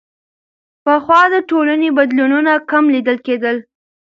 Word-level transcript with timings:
پخوا 0.83 1.21
د 1.33 1.35
ټولنې 1.49 1.89
بدلونونه 1.97 2.51
کم 2.71 2.83
لیدل 2.93 3.17
کېدل. 3.27 3.55